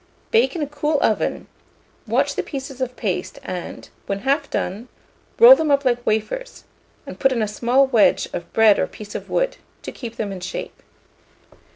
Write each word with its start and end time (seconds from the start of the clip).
Bake 0.31 0.55
in 0.55 0.63
a 0.63 0.67
cool 0.67 0.97
oven; 1.03 1.45
watch 2.07 2.33
the 2.33 2.41
pieces 2.41 2.81
of 2.81 2.95
paste, 2.95 3.37
and, 3.43 3.87
when 4.07 4.21
half 4.21 4.49
done, 4.49 4.87
roll 5.37 5.55
them 5.55 5.69
up 5.69 5.85
like 5.85 6.03
wafers, 6.07 6.63
and 7.05 7.19
put 7.19 7.31
in 7.31 7.43
a 7.43 7.47
small 7.47 7.85
wedge 7.85 8.27
of 8.33 8.51
bread 8.51 8.79
or 8.79 8.87
piece 8.87 9.13
of 9.13 9.29
wood, 9.29 9.57
to 9.83 9.91
keep 9.91 10.15
them 10.15 10.31
in 10.31 10.39
shape. 10.39 10.81